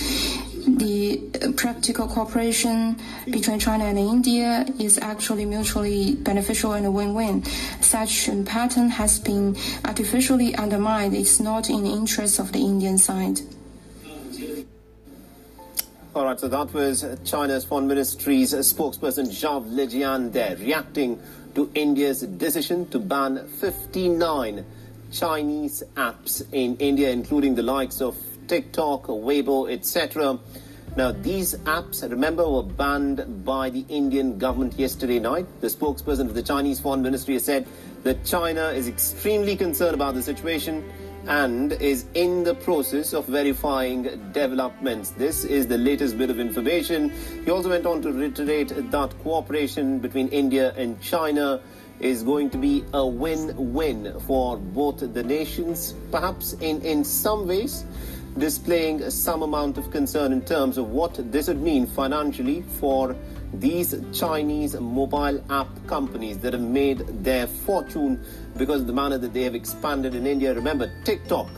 The 0.67 1.17
practical 1.57 2.07
cooperation 2.07 2.99
between 3.25 3.59
China 3.59 3.85
and 3.85 3.97
India 3.97 4.65
is 4.79 4.99
actually 4.99 5.45
mutually 5.45 6.15
beneficial 6.15 6.73
and 6.73 6.85
a 6.85 6.91
win-win. 6.91 7.43
Such 7.81 8.29
pattern 8.45 8.89
has 8.89 9.19
been 9.19 9.57
artificially 9.85 10.55
undermined. 10.55 11.15
It's 11.15 11.39
not 11.39 11.69
in 11.69 11.83
the 11.83 11.89
interest 11.89 12.39
of 12.39 12.51
the 12.51 12.59
Indian 12.59 12.97
side. 12.97 13.41
All 16.13 16.25
right, 16.25 16.39
so 16.39 16.47
that 16.49 16.73
was 16.73 17.05
China's 17.23 17.63
Foreign 17.63 17.87
Ministry's 17.87 18.53
spokesperson 18.53 19.27
Zhao 19.27 19.65
Lijian 19.65 20.31
there 20.31 20.57
reacting 20.57 21.19
to 21.55 21.71
India's 21.73 22.21
decision 22.21 22.87
to 22.89 22.99
ban 22.99 23.47
59 23.47 24.65
Chinese 25.11 25.83
apps 25.95 26.41
in 26.51 26.75
India, 26.77 27.11
including 27.11 27.55
the 27.55 27.61
likes 27.61 28.01
of 28.01 28.17
TikTok, 28.47 29.03
Weibo, 29.07 29.71
etc. 29.71 30.39
Now, 30.95 31.11
these 31.11 31.55
apps, 31.59 32.09
remember, 32.09 32.49
were 32.49 32.63
banned 32.63 33.45
by 33.45 33.69
the 33.69 33.85
Indian 33.87 34.37
government 34.37 34.77
yesterday 34.77 35.19
night. 35.19 35.45
The 35.61 35.67
spokesperson 35.67 36.21
of 36.27 36.33
the 36.33 36.43
Chinese 36.43 36.79
Foreign 36.79 37.01
Ministry 37.01 37.35
has 37.35 37.45
said 37.45 37.67
that 38.03 38.25
China 38.25 38.69
is 38.69 38.87
extremely 38.87 39.55
concerned 39.55 39.95
about 39.95 40.15
the 40.15 40.21
situation 40.21 40.83
and 41.27 41.73
is 41.73 42.05
in 42.13 42.43
the 42.43 42.55
process 42.55 43.13
of 43.13 43.25
verifying 43.27 44.03
developments. 44.31 45.11
This 45.11 45.45
is 45.45 45.67
the 45.67 45.77
latest 45.77 46.17
bit 46.17 46.29
of 46.29 46.39
information. 46.39 47.11
He 47.45 47.51
also 47.51 47.69
went 47.69 47.85
on 47.85 48.01
to 48.01 48.11
reiterate 48.11 48.73
that 48.91 49.17
cooperation 49.19 49.99
between 49.99 50.29
India 50.29 50.73
and 50.75 50.99
China 51.01 51.61
is 52.01 52.23
going 52.23 52.49
to 52.49 52.57
be 52.57 52.83
a 52.93 53.05
win-win 53.05 54.19
for 54.21 54.57
both 54.57 54.99
the 55.13 55.23
nations, 55.23 55.93
perhaps 56.11 56.53
in, 56.53 56.81
in 56.81 57.03
some 57.03 57.47
ways 57.47 57.85
displaying 58.37 59.09
some 59.09 59.41
amount 59.43 59.77
of 59.77 59.91
concern 59.91 60.31
in 60.31 60.41
terms 60.41 60.77
of 60.77 60.89
what 60.89 61.19
this 61.31 61.47
would 61.47 61.61
mean 61.61 61.85
financially 61.85 62.61
for 62.79 63.15
these 63.53 63.93
Chinese 64.13 64.79
mobile 64.79 65.43
app 65.49 65.67
companies 65.87 66.37
that 66.39 66.53
have 66.53 66.61
made 66.61 66.99
their 67.23 67.45
fortune 67.45 68.23
because 68.55 68.81
of 68.81 68.87
the 68.87 68.93
manner 68.93 69.17
that 69.17 69.33
they 69.33 69.43
have 69.43 69.55
expanded 69.55 70.15
in 70.15 70.25
India. 70.25 70.53
Remember, 70.53 70.89
TikTok, 71.03 71.49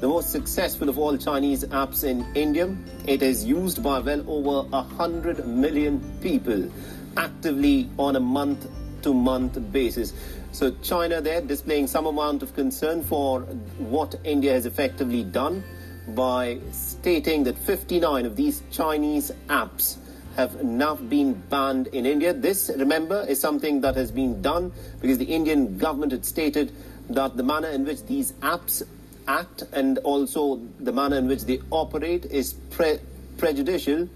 the 0.00 0.08
most 0.08 0.30
successful 0.30 0.88
of 0.88 0.98
all 0.98 1.16
Chinese 1.18 1.64
apps 1.64 2.02
in 2.02 2.26
India, 2.34 2.74
it 3.06 3.22
is 3.22 3.44
used 3.44 3.82
by 3.82 3.98
well 3.98 4.24
over 4.26 4.68
100 4.70 5.46
million 5.46 6.00
people 6.22 6.70
actively 7.18 7.90
on 7.98 8.16
a 8.16 8.20
month 8.20 8.66
to 9.02 9.14
month 9.14 9.58
basis. 9.72 10.12
So 10.52 10.70
China 10.82 11.20
there 11.20 11.40
displaying 11.40 11.86
some 11.86 12.06
amount 12.06 12.42
of 12.42 12.54
concern 12.54 13.02
for 13.02 13.40
what 13.78 14.14
India 14.24 14.52
has 14.52 14.66
effectively 14.66 15.24
done 15.24 15.64
by 16.08 16.58
stating 16.72 17.44
that 17.44 17.56
59 17.58 18.26
of 18.26 18.36
these 18.36 18.62
Chinese 18.70 19.30
apps 19.48 19.96
have 20.36 20.62
now 20.64 20.94
been 20.94 21.34
banned 21.34 21.88
in 21.88 22.06
India. 22.06 22.32
This, 22.32 22.70
remember, 22.76 23.24
is 23.28 23.40
something 23.40 23.80
that 23.82 23.94
has 23.96 24.10
been 24.10 24.40
done 24.40 24.72
because 25.00 25.18
the 25.18 25.26
Indian 25.26 25.78
government 25.78 26.12
had 26.12 26.24
stated 26.24 26.72
that 27.10 27.36
the 27.36 27.42
manner 27.42 27.68
in 27.68 27.84
which 27.84 28.02
these 28.06 28.32
apps 28.40 28.82
act 29.28 29.62
and 29.72 29.98
also 29.98 30.60
the 30.80 30.92
manner 30.92 31.16
in 31.16 31.28
which 31.28 31.42
they 31.42 31.60
operate 31.70 32.24
is 32.26 32.54
pre- 32.70 32.98
prejudicial 33.38 34.08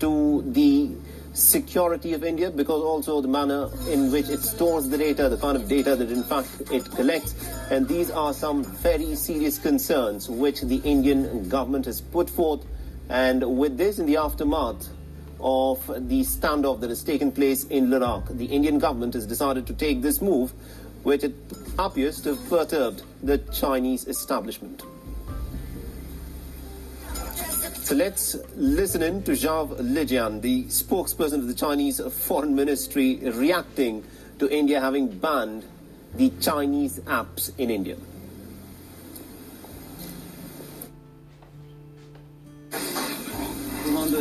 to 0.00 0.42
the 0.52 0.90
security 1.36 2.14
of 2.14 2.24
India 2.24 2.50
because 2.50 2.82
also 2.82 3.20
the 3.20 3.28
manner 3.28 3.68
in 3.88 4.10
which 4.10 4.28
it 4.28 4.40
stores 4.40 4.88
the 4.88 4.96
data, 4.96 5.28
the 5.28 5.36
kind 5.36 5.56
of 5.56 5.68
data 5.68 5.94
that 5.94 6.10
in 6.10 6.22
fact 6.22 6.48
it 6.72 6.84
collects. 6.92 7.34
And 7.70 7.86
these 7.86 8.10
are 8.10 8.32
some 8.32 8.64
very 8.64 9.14
serious 9.14 9.58
concerns 9.58 10.28
which 10.30 10.62
the 10.62 10.76
Indian 10.78 11.48
government 11.48 11.84
has 11.84 12.00
put 12.00 12.30
forth. 12.30 12.64
And 13.08 13.58
with 13.58 13.76
this, 13.76 13.98
in 13.98 14.06
the 14.06 14.16
aftermath 14.16 14.88
of 15.38 15.86
the 16.08 16.22
standoff 16.22 16.80
that 16.80 16.88
has 16.88 17.04
taken 17.04 17.30
place 17.30 17.64
in 17.64 17.88
Ladakh, 17.88 18.36
the 18.36 18.46
Indian 18.46 18.78
government 18.78 19.14
has 19.14 19.26
decided 19.26 19.66
to 19.66 19.74
take 19.74 20.00
this 20.00 20.22
move, 20.22 20.52
which 21.02 21.22
it 21.22 21.34
appears 21.78 22.20
to 22.22 22.34
have 22.34 22.48
perturbed 22.48 23.02
the 23.22 23.38
Chinese 23.52 24.08
establishment. 24.08 24.82
So 27.86 27.94
let's 27.94 28.34
listen 28.56 29.00
in 29.00 29.22
to 29.22 29.30
Zhao 29.30 29.78
Lijian, 29.78 30.40
the 30.42 30.64
spokesperson 30.64 31.34
of 31.34 31.46
the 31.46 31.54
Chinese 31.54 32.00
Foreign 32.00 32.52
Ministry, 32.52 33.20
reacting 33.22 34.02
to 34.40 34.50
India 34.50 34.80
having 34.80 35.06
banned 35.06 35.64
the 36.16 36.30
Chinese 36.40 36.98
apps 37.06 37.52
in 37.58 37.70
India. 37.70 37.96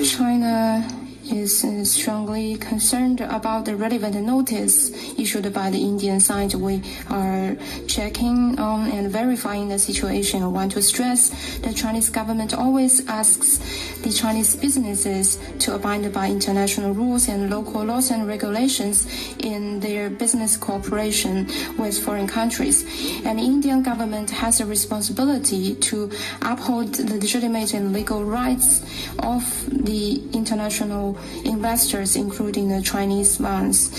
China 0.04 1.05
is 1.46 1.64
uh, 1.64 1.86
strongly 1.86 2.58
concerned 2.58 3.22
about 3.22 3.66
the 3.66 3.76
relevant 3.76 4.16
notice 4.16 4.90
issued 5.16 5.54
by 5.54 5.70
the 5.70 5.78
Indian 5.78 6.20
side. 6.20 6.56
We 6.56 6.82
are 7.10 7.56
checking 7.88 8.58
on 8.58 8.90
and 8.90 9.12
verifying 9.12 9.70
the 9.70 9.78
situation. 9.78 10.42
I 10.42 10.48
want 10.48 10.72
to 10.72 10.82
stress 10.82 11.22
the 11.60 11.72
Chinese 11.72 12.10
government 12.10 12.56
always 12.56 13.08
asks 13.08 13.60
the 14.02 14.12
Chinese 14.12 14.56
businesses 14.56 15.38
to 15.60 15.76
abide 15.76 16.12
by 16.12 16.30
international 16.30 16.96
rules 16.96 17.30
and 17.30 17.52
local 17.52 17.84
laws 17.84 18.10
and 18.10 18.28
regulations 18.28 19.06
in 19.38 19.80
their 19.80 20.10
business 20.10 20.58
cooperation 20.58 21.46
with 21.78 21.96
foreign 22.04 22.28
countries. 22.28 22.78
And 23.24 23.38
the 23.38 23.44
Indian 23.44 23.84
government 23.84 24.32
has 24.32 24.62
a 24.62 24.66
responsibility 24.66 25.76
to 25.90 26.10
uphold 26.42 26.96
the 26.96 27.18
legitimate 27.18 27.76
and 27.76 27.94
legal 27.94 28.24
rights 28.26 28.82
of 29.20 29.44
the 29.70 30.24
international 30.34 31.18
investors, 31.44 32.16
including 32.16 32.70
the 32.70 32.82
Chinese 32.82 33.40
ones. 33.40 33.90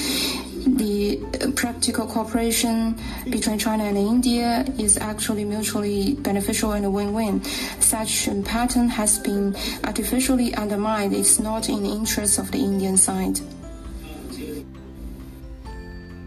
The 0.66 1.20
practical 1.54 2.06
cooperation 2.06 2.98
between 3.30 3.58
China 3.58 3.84
and 3.84 3.96
India 3.96 4.64
is 4.78 4.98
actually 4.98 5.44
mutually 5.44 6.14
beneficial 6.14 6.72
and 6.72 6.84
a 6.84 6.90
win-win. 6.90 7.44
Such 7.78 8.28
pattern 8.44 8.88
has 8.88 9.18
been 9.18 9.56
artificially 9.84 10.54
undermined. 10.56 11.14
It's 11.14 11.38
not 11.38 11.68
in 11.68 11.84
the 11.84 11.90
interest 11.90 12.38
of 12.38 12.50
the 12.50 12.58
Indian 12.58 12.96
side. 12.96 13.38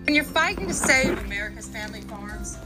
When 0.05 0.15
you're 0.15 0.23
fighting 0.23 0.67
to 0.67 0.73
save 0.73 1.19
America's 1.19 1.67
family 1.67 2.01
farms, 2.01 2.57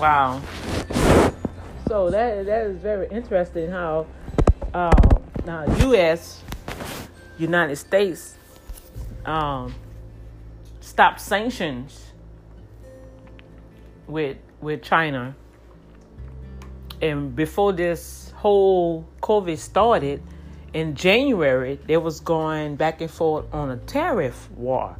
Wow. 0.00 0.40
So 1.86 2.08
that 2.08 2.46
that 2.46 2.66
is 2.68 2.78
very 2.78 3.06
interesting 3.10 3.70
how 3.70 4.06
um, 4.72 4.92
now 5.44 5.66
U.S. 5.80 6.42
United 7.36 7.76
States 7.76 8.34
um, 9.26 9.74
stopped 10.80 11.20
sanctions 11.20 12.12
with 14.06 14.38
with 14.62 14.82
China, 14.82 15.36
and 17.02 17.36
before 17.36 17.74
this 17.74 18.32
whole 18.36 19.06
COVID 19.20 19.58
started 19.58 20.22
in 20.72 20.94
January, 20.94 21.78
they 21.86 21.98
was 21.98 22.20
going 22.20 22.76
back 22.76 23.02
and 23.02 23.10
forth 23.10 23.44
on 23.52 23.70
a 23.70 23.76
tariff 23.76 24.50
war. 24.52 24.96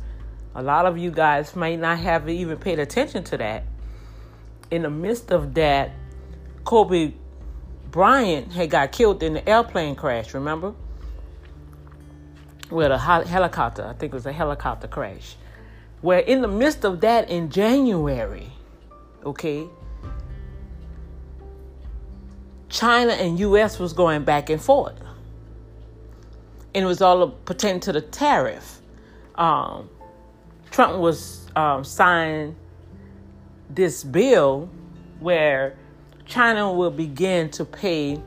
A 0.54 0.62
lot 0.62 0.84
of 0.84 0.98
you 0.98 1.10
guys 1.10 1.56
might 1.56 1.78
not 1.78 1.98
have 2.00 2.28
even 2.28 2.58
paid 2.58 2.78
attention 2.78 3.24
to 3.24 3.38
that 3.38 3.64
in 4.70 4.82
the 4.82 4.90
midst 4.90 5.30
of 5.30 5.54
that, 5.54 5.90
Kobe 6.64 7.14
Bryant 7.90 8.52
had 8.52 8.70
got 8.70 8.92
killed 8.92 9.22
in 9.22 9.34
the 9.34 9.48
airplane 9.48 9.96
crash, 9.96 10.32
remember? 10.34 10.74
With 12.70 12.92
a 12.92 12.98
helicopter, 12.98 13.84
I 13.84 13.94
think 13.94 14.12
it 14.12 14.14
was 14.14 14.26
a 14.26 14.32
helicopter 14.32 14.86
crash. 14.86 15.34
Where 16.02 16.20
in 16.20 16.40
the 16.40 16.48
midst 16.48 16.84
of 16.84 17.00
that 17.00 17.28
in 17.28 17.50
January, 17.50 18.50
okay, 19.24 19.66
China 22.68 23.12
and 23.12 23.38
US 23.40 23.78
was 23.78 23.92
going 23.92 24.22
back 24.22 24.48
and 24.48 24.62
forth. 24.62 24.98
And 26.72 26.84
it 26.84 26.86
was 26.86 27.02
all 27.02 27.28
pertaining 27.28 27.80
to 27.80 27.92
the 27.92 28.00
tariff. 28.00 28.80
Um, 29.34 29.90
Trump 30.70 30.98
was 30.98 31.48
um, 31.56 31.82
signed 31.82 32.54
this 33.74 34.04
bill 34.04 34.68
where 35.20 35.76
China 36.26 36.72
will 36.72 36.90
begin 36.90 37.50
to 37.50 37.64
pay 37.64 38.20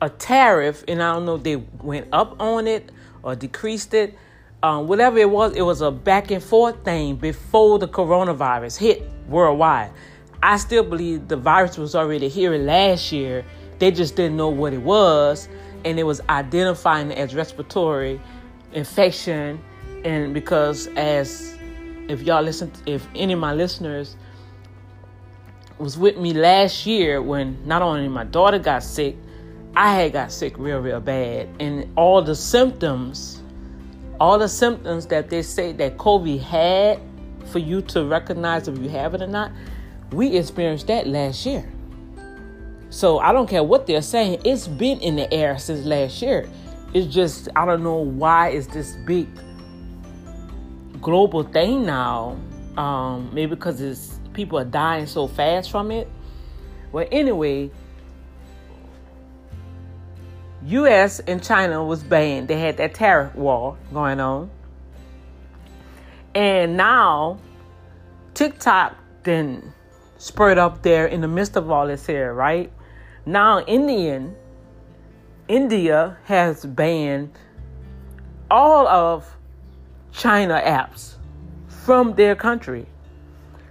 a 0.00 0.08
tariff, 0.08 0.84
and 0.86 1.02
I 1.02 1.12
don't 1.14 1.26
know 1.26 1.34
if 1.36 1.42
they 1.42 1.56
went 1.56 2.08
up 2.12 2.40
on 2.40 2.66
it 2.66 2.92
or 3.22 3.34
decreased 3.34 3.94
it. 3.94 4.16
Um, 4.62 4.88
whatever 4.88 5.18
it 5.18 5.30
was, 5.30 5.54
it 5.56 5.62
was 5.62 5.80
a 5.80 5.90
back 5.90 6.30
and 6.30 6.42
forth 6.42 6.84
thing 6.84 7.16
before 7.16 7.78
the 7.78 7.88
coronavirus 7.88 8.78
hit 8.78 9.10
worldwide. 9.28 9.90
I 10.42 10.56
still 10.56 10.84
believe 10.84 11.28
the 11.28 11.36
virus 11.36 11.76
was 11.76 11.94
already 11.94 12.28
here 12.28 12.56
last 12.56 13.10
year. 13.10 13.44
They 13.78 13.90
just 13.90 14.16
didn't 14.16 14.36
know 14.36 14.48
what 14.48 14.72
it 14.72 14.82
was, 14.82 15.48
and 15.84 15.98
it 15.98 16.04
was 16.04 16.20
identifying 16.28 17.12
as 17.12 17.34
respiratory 17.34 18.20
infection. 18.72 19.60
And 20.04 20.32
because 20.32 20.86
as 20.96 21.57
if 22.08 22.22
y'all 22.22 22.42
listen, 22.42 22.72
if 22.86 23.06
any 23.14 23.34
of 23.34 23.38
my 23.38 23.52
listeners 23.52 24.16
was 25.78 25.96
with 25.96 26.16
me 26.16 26.32
last 26.32 26.86
year 26.86 27.22
when 27.22 27.64
not 27.66 27.82
only 27.82 28.08
my 28.08 28.24
daughter 28.24 28.58
got 28.58 28.82
sick, 28.82 29.16
I 29.76 29.94
had 29.94 30.12
got 30.12 30.32
sick 30.32 30.58
real, 30.58 30.78
real 30.78 31.00
bad. 31.00 31.48
And 31.60 31.92
all 31.96 32.22
the 32.22 32.34
symptoms, 32.34 33.42
all 34.18 34.38
the 34.38 34.48
symptoms 34.48 35.06
that 35.06 35.30
they 35.30 35.42
say 35.42 35.72
that 35.74 35.98
COVID 35.98 36.40
had 36.40 37.00
for 37.46 37.58
you 37.60 37.82
to 37.82 38.04
recognize 38.04 38.66
if 38.66 38.78
you 38.78 38.88
have 38.88 39.14
it 39.14 39.22
or 39.22 39.26
not, 39.26 39.52
we 40.10 40.36
experienced 40.36 40.86
that 40.88 41.06
last 41.06 41.46
year. 41.46 41.70
So 42.90 43.18
I 43.18 43.32
don't 43.32 43.48
care 43.48 43.62
what 43.62 43.86
they're 43.86 44.02
saying, 44.02 44.40
it's 44.44 44.66
been 44.66 44.98
in 45.00 45.16
the 45.16 45.32
air 45.32 45.58
since 45.58 45.84
last 45.84 46.22
year. 46.22 46.48
It's 46.94 47.12
just, 47.12 47.48
I 47.54 47.66
don't 47.66 47.82
know 47.82 47.96
why 47.96 48.48
it's 48.48 48.66
this 48.66 48.96
big 49.04 49.28
global 51.00 51.42
thing 51.42 51.86
now. 51.86 52.36
Um, 52.76 53.30
maybe 53.32 53.54
because 53.54 53.80
it's 53.80 54.20
people 54.32 54.58
are 54.58 54.64
dying 54.64 55.06
so 55.06 55.26
fast 55.26 55.70
from 55.70 55.90
it. 55.90 56.08
Well, 56.92 57.06
anyway, 57.10 57.70
U.S. 60.64 61.20
and 61.20 61.42
China 61.42 61.84
was 61.84 62.02
banned. 62.02 62.48
They 62.48 62.58
had 62.58 62.76
that 62.76 62.94
tariff 62.94 63.34
war 63.34 63.76
going 63.92 64.20
on, 64.20 64.50
and 66.34 66.76
now 66.76 67.40
TikTok 68.34 68.96
then 69.24 69.72
spurred 70.18 70.58
up 70.58 70.82
there 70.82 71.06
in 71.06 71.20
the 71.20 71.28
midst 71.28 71.56
of 71.56 71.70
all 71.70 71.86
this 71.86 72.06
here, 72.06 72.32
right? 72.32 72.72
Now, 73.26 73.60
Indian 73.60 74.34
India 75.48 76.18
has 76.24 76.66
banned 76.66 77.32
all 78.50 78.86
of 78.86 79.37
China 80.18 80.60
apps 80.62 81.14
from 81.68 82.14
their 82.16 82.34
country. 82.34 82.86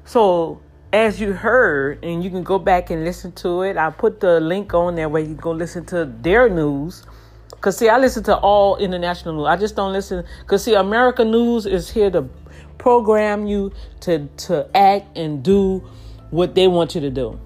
So, 0.06 0.62
as 0.94 1.20
you 1.20 1.34
heard, 1.34 2.04
and 2.04 2.24
you 2.24 2.30
can 2.30 2.44
go 2.44 2.58
back 2.58 2.90
and 2.90 3.04
listen 3.04 3.34
to 3.34 3.64
it, 3.64 3.76
I 3.76 3.90
put 3.90 4.22
the 4.22 4.40
link 4.40 4.74
on 4.74 4.96
there 4.96 5.10
where 5.10 5.22
you 5.22 5.28
can 5.28 5.38
go 5.38 5.52
listen 5.52 5.86
to 5.88 6.06
their 6.06 6.50
news. 6.50 7.06
Because, 7.52 7.78
see, 7.78 7.90
I 7.90 7.98
listen 7.98 8.24
to 8.24 8.38
all 8.38 8.78
international 8.78 9.36
news. 9.36 9.48
I 9.48 9.58
just 9.58 9.76
don't 9.76 9.92
listen. 9.92 10.24
Because, 10.40 10.64
see, 10.64 10.74
American 10.74 11.32
news 11.32 11.66
is 11.66 11.90
here 11.90 12.10
to 12.12 12.30
program 12.78 13.46
you 13.46 13.74
to, 14.02 14.28
to 14.38 14.70
act 14.74 15.18
and 15.18 15.44
do 15.44 15.84
what 16.30 16.56
they 16.56 16.70
want 16.70 16.96
you 16.96 17.02
to 17.02 17.10
do. 17.10 17.38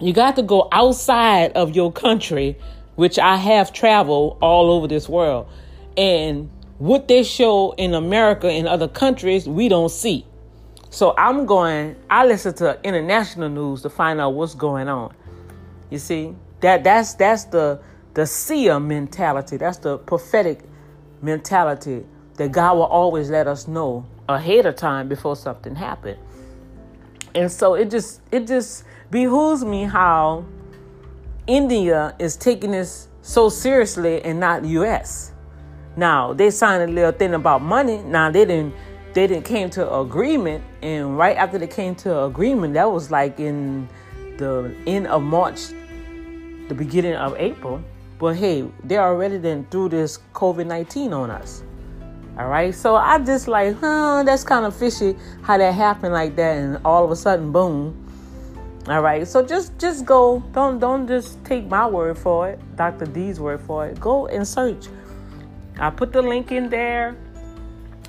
You 0.00 0.14
got 0.14 0.36
to 0.36 0.42
go 0.42 0.68
outside 0.72 1.52
of 1.52 1.76
your 1.76 1.92
country, 1.92 2.56
which 2.94 3.18
I 3.18 3.36
have 3.36 3.74
traveled 3.74 4.38
all 4.40 4.70
over 4.70 4.88
this 4.88 5.06
world, 5.06 5.48
and 5.98 6.50
what 6.78 7.08
they 7.08 7.22
show 7.22 7.72
in 7.72 7.94
America 7.94 8.48
and 8.48 8.68
other 8.68 8.88
countries, 8.88 9.48
we 9.48 9.68
don't 9.68 9.90
see. 9.90 10.26
So 10.90 11.14
I'm 11.16 11.46
going, 11.46 11.96
I 12.10 12.26
listen 12.26 12.54
to 12.54 12.78
international 12.82 13.48
news 13.48 13.82
to 13.82 13.90
find 13.90 14.20
out 14.20 14.34
what's 14.34 14.54
going 14.54 14.88
on. 14.88 15.14
You 15.90 15.98
see, 15.98 16.34
that 16.60 16.84
that's 16.84 17.14
that's 17.14 17.44
the 17.44 17.80
the 18.14 18.26
seer 18.26 18.80
mentality. 18.80 19.56
That's 19.56 19.78
the 19.78 19.98
prophetic 19.98 20.60
mentality 21.22 22.04
that 22.36 22.52
God 22.52 22.76
will 22.76 22.84
always 22.84 23.30
let 23.30 23.46
us 23.46 23.68
know 23.68 24.06
ahead 24.28 24.66
of 24.66 24.76
time 24.76 25.08
before 25.08 25.36
something 25.36 25.74
happened. 25.74 26.18
And 27.34 27.50
so 27.50 27.74
it 27.74 27.90
just 27.90 28.20
it 28.32 28.46
just 28.46 28.84
behooves 29.10 29.64
me 29.64 29.84
how 29.84 30.44
India 31.46 32.14
is 32.18 32.36
taking 32.36 32.72
this 32.72 33.08
so 33.22 33.48
seriously 33.48 34.22
and 34.22 34.40
not 34.40 34.64
US. 34.64 35.32
Now 35.96 36.34
they 36.34 36.50
signed 36.50 36.82
a 36.82 36.92
little 36.92 37.12
thing 37.12 37.32
about 37.34 37.62
money. 37.62 38.02
Now 38.02 38.30
they 38.30 38.44
didn't 38.44 38.74
they 39.14 39.26
didn't 39.26 39.46
came 39.46 39.70
to 39.70 39.94
agreement 39.98 40.62
and 40.82 41.16
right 41.16 41.36
after 41.38 41.58
they 41.58 41.66
came 41.66 41.94
to 41.96 42.24
agreement 42.24 42.74
that 42.74 42.90
was 42.92 43.10
like 43.10 43.40
in 43.40 43.88
the 44.36 44.74
end 44.86 45.06
of 45.06 45.22
March 45.22 45.68
the 46.68 46.74
beginning 46.74 47.14
of 47.14 47.34
April. 47.38 47.82
But 48.18 48.36
hey 48.36 48.68
they 48.84 48.98
already 48.98 49.38
then 49.38 49.66
threw 49.70 49.88
this 49.88 50.18
COVID-19 50.34 51.12
on 51.12 51.30
us. 51.30 51.62
All 52.38 52.48
right? 52.48 52.74
So 52.74 52.96
I 52.96 53.18
just 53.18 53.48
like 53.48 53.76
huh 53.80 54.22
that's 54.22 54.44
kind 54.44 54.66
of 54.66 54.76
fishy 54.76 55.16
how 55.42 55.56
that 55.56 55.72
happened 55.72 56.12
like 56.12 56.36
that 56.36 56.58
and 56.58 56.78
all 56.84 57.04
of 57.04 57.10
a 57.10 57.16
sudden 57.16 57.52
boom. 57.52 58.02
All 58.86 59.00
right? 59.00 59.26
So 59.26 59.42
just 59.42 59.78
just 59.78 60.04
go. 60.04 60.44
Don't 60.52 60.78
don't 60.78 61.08
just 61.08 61.42
take 61.42 61.66
my 61.68 61.86
word 61.86 62.18
for 62.18 62.50
it 62.50 62.76
Dr. 62.76 63.06
D's 63.06 63.40
word 63.40 63.62
for 63.62 63.86
it. 63.86 63.98
Go 63.98 64.26
and 64.26 64.46
search 64.46 64.88
I 65.78 65.90
put 65.90 66.12
the 66.12 66.22
link 66.22 66.52
in 66.52 66.70
there 66.70 67.16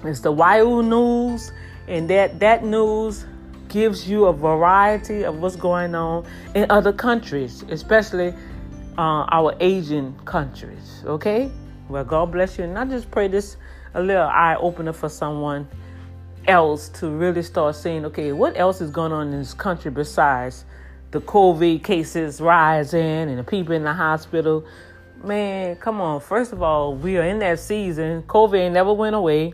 it's 0.03 0.19
the 0.19 0.31
WION 0.31 0.89
News, 0.89 1.51
and 1.87 2.09
that 2.09 2.39
that 2.39 2.63
news 2.63 3.25
gives 3.67 4.07
you 4.07 4.25
a 4.25 4.33
variety 4.33 5.23
of 5.23 5.39
what's 5.39 5.55
going 5.55 5.95
on 5.95 6.25
in 6.53 6.69
other 6.69 6.93
countries, 6.93 7.63
especially 7.69 8.33
uh, 8.97 9.25
our 9.31 9.55
Asian 9.59 10.17
countries. 10.25 11.03
Okay, 11.05 11.51
well, 11.89 12.05
God 12.05 12.31
bless 12.31 12.57
you, 12.57 12.65
and 12.65 12.77
I 12.77 12.85
just 12.85 13.09
pray 13.09 13.27
this 13.27 13.57
a 13.95 14.01
little 14.01 14.27
eye 14.27 14.55
opener 14.59 14.93
for 14.93 15.09
someone 15.09 15.67
else 16.47 16.89
to 16.89 17.09
really 17.09 17.41
start 17.41 17.75
saying, 17.75 18.05
okay, 18.05 18.31
what 18.31 18.55
else 18.55 18.81
is 18.81 18.91
going 18.91 19.11
on 19.11 19.33
in 19.33 19.39
this 19.39 19.53
country 19.53 19.89
besides 19.89 20.63
the 21.09 21.19
COVID 21.21 21.83
cases 21.83 22.39
rising 22.39 23.01
and 23.01 23.39
the 23.39 23.43
people 23.43 23.73
in 23.73 23.83
the 23.83 23.93
hospital? 23.93 24.63
Man, 25.23 25.75
come 25.77 25.99
on. 25.99 26.21
First 26.21 26.53
of 26.53 26.61
all, 26.61 26.95
we 26.95 27.17
are 27.17 27.23
in 27.23 27.39
that 27.39 27.59
season. 27.59 28.23
COVID 28.23 28.71
never 28.71 28.93
went 28.93 29.15
away 29.15 29.53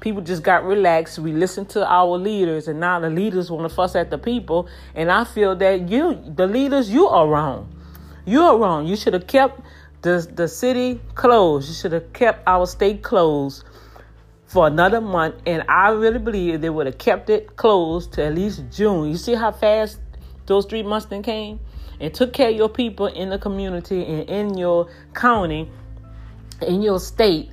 people 0.00 0.22
just 0.22 0.42
got 0.42 0.64
relaxed. 0.64 1.18
We 1.18 1.32
listened 1.32 1.68
to 1.70 1.86
our 1.86 2.16
leaders, 2.18 2.66
and 2.68 2.80
now 2.80 2.98
the 2.98 3.10
leaders 3.10 3.50
want 3.50 3.68
to 3.68 3.74
fuss 3.74 3.94
at 3.94 4.10
the 4.10 4.18
people. 4.18 4.68
And 4.94 5.12
I 5.12 5.24
feel 5.24 5.54
that 5.56 5.88
you, 5.88 6.20
the 6.26 6.46
leaders, 6.46 6.90
you 6.90 7.06
are 7.06 7.28
wrong. 7.28 7.72
You 8.24 8.42
are 8.42 8.58
wrong. 8.58 8.86
You 8.86 8.96
should 8.96 9.14
have 9.14 9.26
kept 9.26 9.60
the 10.02 10.26
the 10.34 10.48
city 10.48 11.00
closed. 11.14 11.68
You 11.68 11.74
should 11.74 11.92
have 11.92 12.12
kept 12.12 12.42
our 12.46 12.66
state 12.66 13.02
closed 13.02 13.64
for 14.46 14.66
another 14.66 15.00
month. 15.00 15.36
And 15.46 15.64
I 15.68 15.90
really 15.90 16.18
believe 16.18 16.60
they 16.60 16.70
would 16.70 16.86
have 16.86 16.98
kept 16.98 17.30
it 17.30 17.56
closed 17.56 18.12
to 18.14 18.24
at 18.24 18.34
least 18.34 18.64
June. 18.70 19.08
You 19.08 19.16
see 19.16 19.34
how 19.34 19.52
fast 19.52 20.00
those 20.46 20.66
three 20.66 20.82
months 20.82 21.06
then 21.06 21.22
came, 21.22 21.60
and 22.00 22.12
took 22.12 22.32
care 22.32 22.48
of 22.48 22.56
your 22.56 22.68
people 22.68 23.06
in 23.06 23.28
the 23.30 23.38
community 23.38 24.04
and 24.04 24.28
in 24.28 24.58
your 24.58 24.90
county, 25.14 25.70
in 26.66 26.82
your 26.82 26.98
state, 26.98 27.50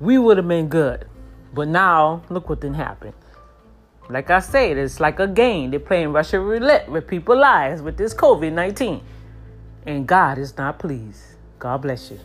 we 0.00 0.18
would 0.18 0.36
have 0.38 0.48
been 0.48 0.68
good. 0.68 1.06
But 1.54 1.68
now, 1.68 2.22
look 2.30 2.48
what 2.48 2.60
didn't 2.60 2.76
happen. 2.76 3.12
Like 4.08 4.30
I 4.30 4.40
said, 4.40 4.78
it's 4.78 4.98
like 5.00 5.20
a 5.20 5.28
game. 5.28 5.70
They're 5.70 5.80
playing 5.80 6.12
Russian 6.12 6.40
roulette 6.40 6.90
with 6.90 7.06
people's 7.06 7.38
lives 7.38 7.82
with 7.82 7.96
this 7.96 8.14
COVID 8.14 8.52
19. 8.52 9.02
And 9.86 10.06
God 10.06 10.38
is 10.38 10.56
not 10.56 10.78
pleased. 10.78 11.22
God 11.58 11.82
bless 11.82 12.10
you. 12.10 12.18